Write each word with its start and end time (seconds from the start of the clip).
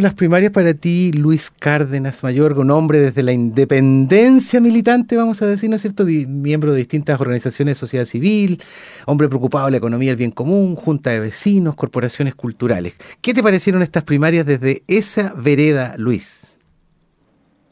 las 0.00 0.14
primarias 0.14 0.52
para 0.52 0.74
ti, 0.74 1.12
Luis 1.12 1.50
Cárdenas 1.50 2.22
Mayor, 2.22 2.58
un 2.58 2.70
hombre 2.70 2.98
desde 2.98 3.22
la 3.22 3.32
independencia 3.32 4.60
militante, 4.60 5.16
vamos 5.16 5.42
a 5.42 5.46
decir, 5.46 5.68
¿no 5.68 5.76
es 5.76 5.82
cierto? 5.82 6.04
miembro 6.04 6.72
de 6.72 6.78
distintas 6.78 7.20
organizaciones 7.20 7.76
de 7.76 7.80
sociedad 7.80 8.04
civil, 8.04 8.62
hombre 9.06 9.28
preocupado 9.28 9.66
de 9.66 9.72
la 9.72 9.76
economía 9.78 10.10
del 10.10 10.16
bien 10.16 10.30
común, 10.30 10.76
junta 10.76 11.10
de 11.10 11.20
vecinos, 11.20 11.74
corporaciones 11.74 12.34
culturales. 12.34 12.94
¿Qué 13.20 13.34
te 13.34 13.42
parecieron 13.42 13.82
estas 13.82 14.04
primarias 14.04 14.46
desde 14.46 14.82
esa 14.86 15.34
vereda, 15.36 15.94
Luis? 15.96 16.58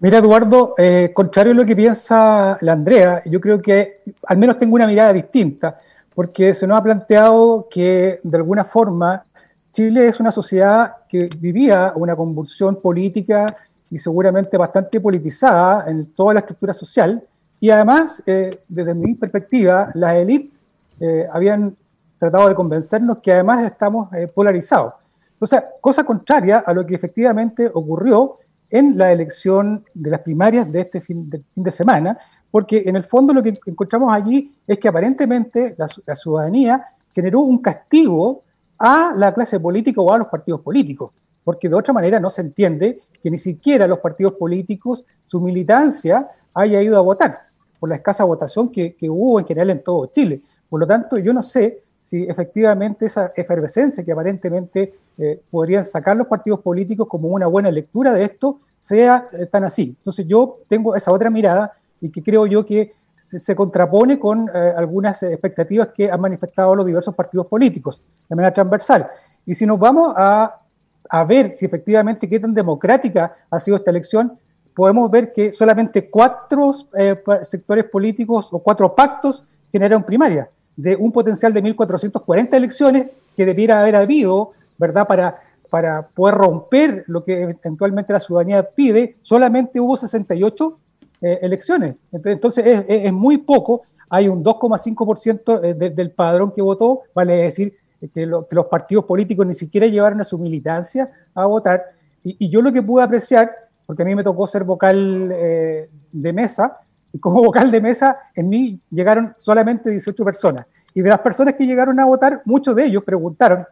Mira, 0.00 0.18
Eduardo, 0.18 0.74
eh, 0.78 1.10
contrario 1.14 1.52
a 1.52 1.54
lo 1.56 1.66
que 1.66 1.74
piensa 1.74 2.56
la 2.60 2.72
Andrea, 2.72 3.22
yo 3.26 3.40
creo 3.40 3.60
que 3.60 4.02
al 4.26 4.38
menos 4.38 4.58
tengo 4.58 4.76
una 4.76 4.86
mirada 4.86 5.12
distinta, 5.12 5.78
porque 6.14 6.54
se 6.54 6.66
nos 6.66 6.78
ha 6.78 6.82
planteado 6.82 7.66
que 7.70 8.20
de 8.22 8.36
alguna 8.36 8.64
forma 8.64 9.24
Chile 9.70 10.06
es 10.06 10.18
una 10.18 10.30
sociedad 10.30 10.96
que 11.08 11.28
vivía 11.38 11.92
una 11.94 12.16
convulsión 12.16 12.80
política 12.80 13.46
y 13.90 13.98
seguramente 13.98 14.56
bastante 14.56 15.00
politizada 15.00 15.90
en 15.90 16.06
toda 16.12 16.34
la 16.34 16.40
estructura 16.40 16.72
social, 16.72 17.22
y 17.60 17.70
además, 17.70 18.22
eh, 18.26 18.50
desde 18.68 18.94
mi 18.94 19.14
perspectiva, 19.14 19.90
las 19.94 20.14
élites 20.14 20.52
eh, 21.00 21.26
habían 21.32 21.76
tratado 22.18 22.48
de 22.48 22.54
convencernos 22.54 23.18
que 23.18 23.32
además 23.32 23.64
estamos 23.64 24.12
eh, 24.12 24.28
polarizados. 24.28 24.94
Sea, 25.42 25.64
cosa 25.80 26.04
contraria 26.04 26.58
a 26.58 26.72
lo 26.72 26.84
que 26.84 26.94
efectivamente 26.94 27.70
ocurrió 27.72 28.38
en 28.70 28.98
la 28.98 29.12
elección 29.12 29.84
de 29.94 30.10
las 30.10 30.20
primarias 30.20 30.70
de 30.70 30.80
este 30.80 31.00
fin 31.00 31.30
de, 31.54 31.70
semana, 31.70 32.18
porque 32.50 32.82
en 32.84 32.96
el 32.96 33.04
fondo 33.04 33.32
lo 33.32 33.42
que 33.42 33.54
encontramos 33.66 34.12
allí 34.12 34.52
es 34.66 34.78
que 34.78 34.88
aparentemente 34.88 35.74
la 35.78 36.16
ciudadanía 36.16 36.84
generó 37.12 37.40
un 37.40 37.58
castigo 37.58 38.42
a 38.78 39.12
la 39.14 39.34
clase 39.34 39.58
política 39.58 40.00
o 40.00 40.12
a 40.12 40.18
los 40.18 40.28
partidos 40.28 40.60
políticos, 40.60 41.10
porque 41.44 41.68
de 41.68 41.74
otra 41.74 41.92
manera 41.92 42.20
no 42.20 42.30
se 42.30 42.42
entiende 42.42 43.00
que 43.20 43.30
ni 43.30 43.38
siquiera 43.38 43.86
los 43.86 43.98
partidos 43.98 44.34
políticos, 44.34 45.04
su 45.26 45.40
militancia 45.40 46.28
haya 46.54 46.82
ido 46.82 46.96
a 46.98 47.00
votar, 47.00 47.40
por 47.78 47.88
la 47.88 47.96
escasa 47.96 48.24
votación 48.24 48.70
que, 48.70 48.94
hubo 49.02 49.40
en 49.40 49.46
general 49.46 49.70
en 49.70 49.82
todo 49.82 50.06
Chile. 50.06 50.42
Por 50.68 50.80
lo 50.80 50.86
tanto, 50.86 51.18
yo 51.18 51.32
no 51.32 51.42
sé 51.42 51.82
si 52.00 52.24
efectivamente 52.24 53.06
esa 53.06 53.32
efervescencia 53.36 54.04
que 54.04 54.12
aparentemente 54.12 54.94
eh, 55.18 55.40
podrían 55.50 55.84
sacar 55.84 56.16
los 56.16 56.26
partidos 56.26 56.60
políticos 56.60 57.08
como 57.08 57.28
una 57.28 57.46
buena 57.46 57.70
lectura 57.70 58.12
de 58.12 58.24
esto 58.24 58.60
sea 58.78 59.28
eh, 59.32 59.46
tan 59.46 59.64
así. 59.64 59.94
Entonces 59.98 60.26
yo 60.26 60.60
tengo 60.68 60.94
esa 60.94 61.12
otra 61.12 61.30
mirada 61.30 61.72
y 62.00 62.10
que 62.10 62.22
creo 62.22 62.46
yo 62.46 62.64
que 62.64 62.94
se, 63.36 63.54
contrapone 63.54 64.18
con 64.18 64.48
eh, 64.52 64.74
algunas 64.76 65.22
expectativas 65.22 65.88
que 65.88 66.10
han 66.10 66.20
manifestado 66.20 66.74
los 66.74 66.86
diversos 66.86 67.14
partidos 67.14 67.46
políticos 67.46 68.00
de 68.28 68.36
manera 68.36 68.54
transversal. 68.54 69.08
Y 69.44 69.54
si 69.54 69.66
nos 69.66 69.78
vamos 69.78 70.14
a, 70.16 70.60
a 71.08 71.24
ver 71.24 71.52
si 71.52 71.66
efectivamente 71.66 72.28
qué 72.28 72.40
tan 72.40 72.54
democrática 72.54 73.36
ha 73.50 73.60
sido 73.60 73.76
esta 73.76 73.90
elección, 73.90 74.38
podemos 74.74 75.10
ver 75.10 75.32
que 75.32 75.52
solamente 75.52 76.08
cuatro 76.08 76.72
eh, 76.96 77.20
sectores 77.42 77.84
políticos 77.84 78.48
o 78.52 78.60
cuatro 78.60 78.94
pactos 78.94 79.44
generaron 79.70 80.04
primaria, 80.04 80.48
de 80.76 80.96
un 80.96 81.10
potencial 81.12 81.52
de 81.52 81.62
1.440 81.62 82.54
elecciones 82.54 83.18
que 83.36 83.44
debiera 83.44 83.80
haber 83.80 83.96
habido, 83.96 84.52
¿verdad?, 84.78 85.06
para, 85.06 85.40
para 85.68 86.06
poder 86.08 86.36
romper 86.36 87.04
lo 87.08 87.22
que 87.24 87.42
eventualmente 87.42 88.12
la 88.12 88.20
ciudadanía 88.20 88.62
pide, 88.62 89.16
solamente 89.22 89.80
hubo 89.80 89.96
68 89.96 90.78
eh, 91.20 91.40
elecciones. 91.42 91.96
Entonces 92.12 92.64
es, 92.64 92.84
es, 92.86 93.12
muy 93.12 93.38
poco, 93.38 93.82
hay 94.08 94.28
un 94.28 94.44
2,5% 94.44 95.64
eh, 95.64 95.74
del 95.90 96.12
padrón 96.12 96.52
que 96.52 96.62
votó, 96.62 97.02
vale 97.12 97.34
decir 97.34 97.74
que, 98.14 98.24
los 98.24 98.66
partidos 98.70 99.04
políticos 99.04 99.44
ni 99.44 99.54
siquiera 99.54 99.88
llevaron 99.88 100.20
a 100.20 100.24
su 100.24 100.38
militancia 100.38 101.10
a 101.34 101.44
votar. 101.46 101.82
Y, 102.22 102.48
yo 102.48 102.62
lo 102.62 102.72
que 102.72 102.84
pude 102.84 103.02
apreciar, 103.02 103.50
porque 103.84 104.02
a 104.02 104.06
mí 104.06 104.14
me 104.14 104.22
tocó 104.22 104.46
ser 104.46 104.62
vocal 104.62 105.32
eh, 105.34 105.90
de 106.12 106.32
mesa, 106.32 106.78
y 107.12 107.18
como 107.18 107.42
vocal 107.44 107.72
de 107.72 107.80
mesa 107.80 108.16
en 108.36 108.48
mí 108.48 108.80
llegaron 108.88 109.34
solamente 109.38 109.90
18 109.90 110.24
personas. 110.24 110.66
Y 110.94 111.02
de 111.02 111.08
las 111.08 111.18
personas 111.18 111.54
que 111.54 111.66
llegaron 111.66 111.98
a 111.98 112.04
votar, 112.04 112.42
muchos 112.44 112.76
de 112.76 112.84
ellos 112.84 113.02
preguntaron, 113.02 113.66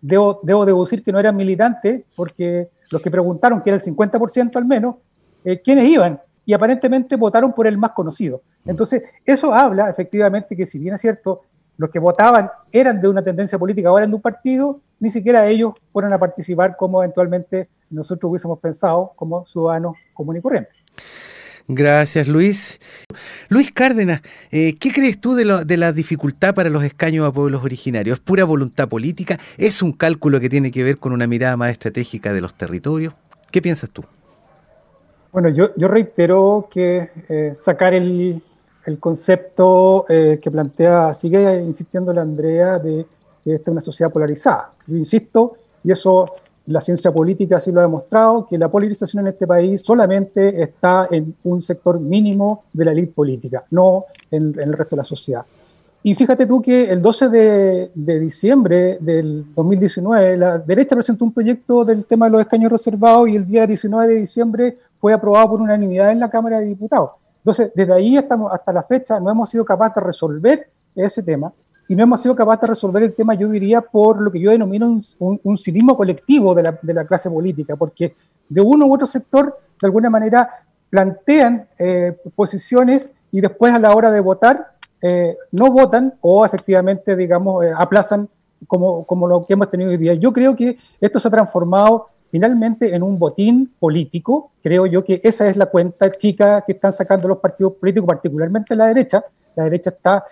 debo, 0.00 0.38
debo 0.44 0.64
deducir 0.64 1.02
que 1.02 1.10
no 1.10 1.18
eran 1.18 1.34
militantes, 1.34 2.04
porque 2.14 2.68
los 2.92 3.02
que 3.02 3.10
preguntaron, 3.10 3.62
que 3.62 3.70
era 3.70 3.78
el 3.78 3.82
50% 3.82 4.54
al 4.54 4.64
menos, 4.64 4.94
¿quiénes 5.64 5.88
iban? 5.88 6.20
Y 6.44 6.52
aparentemente 6.52 7.16
votaron 7.16 7.52
por 7.52 7.66
el 7.66 7.78
más 7.78 7.90
conocido. 7.90 8.42
Entonces, 8.66 9.02
eso 9.24 9.54
habla 9.54 9.90
efectivamente 9.90 10.56
que 10.56 10.66
si 10.66 10.78
bien 10.78 10.94
es 10.94 11.00
cierto, 11.00 11.42
los 11.76 11.90
que 11.90 11.98
votaban 11.98 12.50
eran 12.70 13.00
de 13.00 13.08
una 13.08 13.22
tendencia 13.22 13.58
política 13.58 13.90
o 13.90 13.98
eran 13.98 14.10
de 14.10 14.16
un 14.16 14.22
partido, 14.22 14.80
ni 15.00 15.10
siquiera 15.10 15.46
ellos 15.46 15.74
fueron 15.92 16.12
a 16.12 16.18
participar 16.18 16.76
como 16.76 17.02
eventualmente 17.02 17.68
nosotros 17.90 18.30
hubiésemos 18.30 18.58
pensado 18.58 19.12
como 19.16 19.44
ciudadanos 19.46 19.96
comunes 20.14 20.40
y 20.40 20.42
corrientes. 20.42 20.74
Gracias, 21.66 22.28
Luis. 22.28 22.78
Luis 23.48 23.72
Cárdenas, 23.72 24.20
eh, 24.50 24.76
¿qué 24.78 24.92
crees 24.92 25.18
tú 25.18 25.34
de, 25.34 25.64
de, 25.64 25.76
la 25.78 25.92
dificultad 25.92 26.54
para 26.54 26.68
los 26.68 26.84
escaños 26.84 27.26
a 27.26 27.32
pueblos 27.32 27.64
originarios? 27.64 28.18
¿Es 28.18 28.22
pura 28.22 28.44
voluntad 28.44 28.86
política? 28.86 29.38
¿Es 29.56 29.82
un 29.82 29.92
cálculo 29.92 30.40
que 30.40 30.50
tiene 30.50 30.70
que 30.70 30.84
ver 30.84 30.98
con 30.98 31.12
una 31.12 31.26
mirada 31.26 31.56
más 31.56 31.70
estratégica 31.70 32.34
de 32.34 32.42
los 32.42 32.54
territorios? 32.54 33.14
¿Qué 33.50 33.62
piensas 33.62 33.88
tú? 33.90 34.04
Bueno, 35.34 35.48
yo, 35.48 35.88
reitero 35.88 36.68
que 36.70 37.10
eh, 37.28 37.54
sacar 37.56 37.92
el, 37.92 38.40
concepto 39.00 40.06
eh, 40.08 40.38
que 40.40 40.48
plantea, 40.48 41.12
sigue 41.12 41.60
insistiendo 41.60 42.12
la 42.12 42.22
Andrea, 42.22 42.78
de 42.78 43.04
que 43.42 43.56
esta 43.56 43.72
es 43.72 43.72
una 43.72 43.80
sociedad 43.80 44.12
polarizada. 44.12 44.70
Yo 44.86 44.96
insisto, 44.96 45.56
y 45.82 45.90
eso 45.90 46.36
la 46.66 46.80
ciencia 46.80 47.10
política 47.10 47.58
sí 47.58 47.72
lo 47.72 47.80
ha 47.80 47.82
demostrado, 47.82 48.46
que 48.46 48.56
la 48.56 48.68
polarización 48.68 49.26
en 49.26 49.32
este 49.32 49.44
país 49.44 49.80
solamente 49.84 50.62
está 50.62 51.08
en 51.10 51.34
un 51.42 51.60
sector 51.60 51.98
mínimo 51.98 52.66
de 52.72 52.84
la 52.84 52.92
élite 52.92 53.12
política, 53.12 53.64
no 53.72 54.04
en 54.30 54.54
el 54.56 54.72
resto 54.72 54.94
de 54.94 55.00
la 55.00 55.04
sociedad. 55.04 55.44
Y 56.06 56.14
fíjate 56.14 56.44
tú 56.44 56.60
que 56.60 56.90
el 56.90 57.00
12 57.00 57.28
de, 57.30 57.90
diciembre 57.94 58.98
del 59.00 59.46
2019, 59.54 60.36
la 60.36 60.58
derecha 60.58 60.94
presentó 60.94 61.24
un 61.24 61.32
proyecto 61.32 61.82
del 61.82 62.04
tema 62.04 62.26
de 62.26 62.32
los 62.32 62.42
escaños 62.42 62.70
reservados 62.70 63.26
y 63.26 63.36
el 63.36 63.46
día 63.46 63.66
19 63.66 64.12
de 64.12 64.20
diciembre 64.20 64.76
fue 65.00 65.14
aprobado 65.14 65.48
por 65.48 65.62
unanimidad 65.62 66.10
en 66.10 66.20
la 66.20 66.28
Cámara 66.28 66.58
de 66.58 66.66
Diputados. 66.66 67.12
Entonces, 67.38 67.72
desde 67.74 67.94
ahí 67.94 68.18
hasta, 68.18 68.36
hasta 68.52 68.72
la 68.74 68.82
fecha 68.82 69.18
no 69.18 69.30
hemos 69.30 69.48
sido 69.48 69.64
capaces 69.64 69.94
de 69.94 70.00
resolver 70.02 70.68
ese 70.94 71.22
tema 71.22 71.50
y 71.88 71.96
no 71.96 72.02
hemos 72.02 72.20
sido 72.20 72.36
capaces 72.36 72.60
de 72.60 72.66
resolver 72.66 73.02
el 73.02 73.14
tema, 73.14 73.32
yo 73.32 73.48
diría, 73.48 73.80
por 73.80 74.20
lo 74.20 74.30
que 74.30 74.40
yo 74.40 74.50
denomino 74.50 74.86
un, 75.18 75.40
un, 75.42 75.56
cinismo 75.56 75.96
colectivo 75.96 76.54
de 76.54 76.64
la, 76.64 76.78
de 76.82 76.92
la, 76.92 77.06
clase 77.06 77.30
política, 77.30 77.76
porque 77.76 78.14
de 78.50 78.60
uno 78.60 78.84
u 78.84 78.92
otro 78.92 79.06
sector, 79.06 79.58
de 79.80 79.86
alguna 79.86 80.10
manera, 80.10 80.50
plantean 80.90 81.66
eh, 81.78 82.14
posiciones 82.36 83.10
y 83.34 83.40
después 83.40 83.72
a 83.72 83.80
la 83.80 83.92
hora 83.96 84.10
de 84.10 84.20
votar 84.20 84.73
eh, 85.06 85.36
no 85.52 85.70
votan 85.70 86.14
o 86.22 86.46
efectivamente, 86.46 87.14
digamos, 87.14 87.62
eh, 87.62 87.70
aplazan 87.76 88.26
como, 88.66 89.04
como 89.04 89.28
lo 89.28 89.44
que 89.44 89.52
hemos 89.52 89.70
tenido 89.70 89.90
hoy 89.90 89.98
día. 89.98 90.14
Yo 90.14 90.32
creo 90.32 90.56
que 90.56 90.78
esto 90.98 91.20
se 91.20 91.28
ha 91.28 91.30
transformado 91.30 92.06
finalmente 92.30 92.94
en 92.94 93.02
un 93.02 93.18
botín 93.18 93.74
político. 93.78 94.52
Creo 94.62 94.86
yo 94.86 95.04
que 95.04 95.20
esa 95.22 95.46
es 95.46 95.58
la 95.58 95.66
cuenta 95.66 96.10
chica 96.12 96.62
que 96.62 96.72
están 96.72 96.94
sacando 96.94 97.28
los 97.28 97.36
partidos 97.36 97.74
políticos, 97.74 98.06
particularmente 98.06 98.74
la 98.74 98.86
derecha. 98.86 99.22
La 99.54 99.64
derecha 99.64 99.90
está 99.90 100.24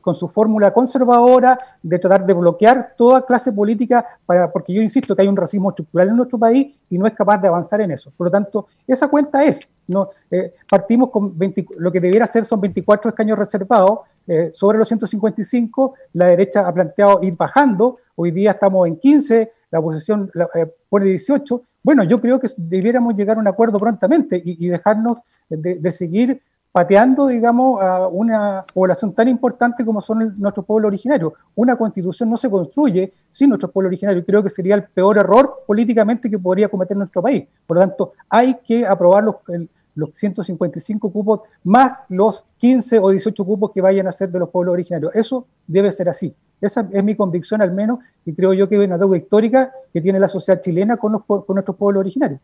con 0.00 0.14
su 0.14 0.28
fórmula 0.28 0.72
conservadora 0.72 1.58
de 1.82 1.98
tratar 1.98 2.26
de 2.26 2.32
bloquear 2.32 2.94
toda 2.96 3.24
clase 3.24 3.52
política, 3.52 4.04
para, 4.26 4.50
porque 4.50 4.72
yo 4.72 4.82
insisto 4.82 5.14
que 5.14 5.22
hay 5.22 5.28
un 5.28 5.36
racismo 5.36 5.70
estructural 5.70 6.08
en 6.08 6.16
nuestro 6.16 6.38
país 6.38 6.74
y 6.88 6.98
no 6.98 7.06
es 7.06 7.12
capaz 7.14 7.38
de 7.38 7.48
avanzar 7.48 7.80
en 7.80 7.90
eso. 7.90 8.12
Por 8.16 8.26
lo 8.26 8.30
tanto, 8.30 8.66
esa 8.86 9.08
cuenta 9.08 9.44
es, 9.44 9.66
no, 9.86 10.10
eh, 10.30 10.54
partimos 10.68 11.10
con 11.10 11.34
lo 11.78 11.92
que 11.92 12.00
debiera 12.00 12.26
ser 12.26 12.44
son 12.44 12.60
24 12.60 13.10
escaños 13.10 13.38
reservados, 13.38 14.00
eh, 14.32 14.50
sobre 14.52 14.78
los 14.78 14.86
155, 14.86 15.94
la 16.12 16.26
derecha 16.26 16.66
ha 16.66 16.72
planteado 16.72 17.18
ir 17.20 17.34
bajando, 17.36 17.96
hoy 18.14 18.30
día 18.30 18.52
estamos 18.52 18.86
en 18.86 18.96
15, 18.96 19.50
la 19.72 19.80
oposición 19.80 20.30
eh, 20.54 20.66
pone 20.88 21.06
18, 21.06 21.62
bueno, 21.82 22.04
yo 22.04 22.20
creo 22.20 22.38
que 22.38 22.46
debiéramos 22.56 23.16
llegar 23.16 23.38
a 23.38 23.40
un 23.40 23.48
acuerdo 23.48 23.80
prontamente 23.80 24.40
y, 24.44 24.68
dejarnos 24.68 25.18
de 25.48 25.90
seguir 25.90 26.40
pateando, 26.72 27.26
digamos, 27.26 27.82
a 27.82 28.06
una 28.06 28.64
población 28.72 29.12
tan 29.14 29.28
importante 29.28 29.84
como 29.84 30.00
son 30.00 30.34
nuestros 30.38 30.64
pueblos 30.64 30.88
originarios. 30.88 31.32
Una 31.56 31.76
constitución 31.76 32.30
no 32.30 32.36
se 32.36 32.48
construye 32.48 33.12
sin 33.30 33.48
nuestros 33.48 33.72
pueblos 33.72 33.90
originarios. 33.90 34.24
Creo 34.24 34.42
que 34.42 34.50
sería 34.50 34.76
el 34.76 34.84
peor 34.84 35.18
error 35.18 35.64
políticamente 35.66 36.30
que 36.30 36.38
podría 36.38 36.68
cometer 36.68 36.96
nuestro 36.96 37.22
país. 37.22 37.44
Por 37.66 37.76
lo 37.76 37.80
tanto, 37.82 38.12
hay 38.28 38.54
que 38.62 38.86
aprobar 38.86 39.24
los, 39.24 39.36
los 40.00 40.10
155 40.14 41.12
cupos 41.12 41.40
más 41.62 42.02
los 42.08 42.44
15 42.58 42.98
o 42.98 43.10
18 43.10 43.44
cupos 43.44 43.70
que 43.72 43.80
vayan 43.80 44.08
a 44.08 44.12
ser 44.12 44.30
de 44.30 44.38
los 44.38 44.48
pueblos 44.48 44.72
originarios. 44.72 45.12
Eso 45.14 45.46
debe 45.66 45.92
ser 45.92 46.08
así. 46.08 46.34
Esa 46.60 46.88
es 46.92 47.04
mi 47.04 47.14
convicción 47.14 47.62
al 47.62 47.72
menos 47.72 48.00
y 48.24 48.34
creo 48.34 48.52
yo 48.52 48.68
que 48.68 48.76
es 48.76 48.86
una 48.86 48.98
deuda 48.98 49.16
histórica 49.16 49.72
que 49.92 50.00
tiene 50.00 50.18
la 50.18 50.28
sociedad 50.28 50.60
chilena 50.60 50.96
con, 50.96 51.12
los, 51.12 51.24
con 51.24 51.44
nuestros 51.48 51.76
pueblos 51.76 52.00
originarios. 52.00 52.40